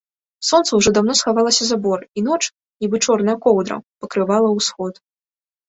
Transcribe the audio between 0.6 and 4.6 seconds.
ўжо даўно схавалася за бор, і ноч, нібы чорная коўдра, пакрывала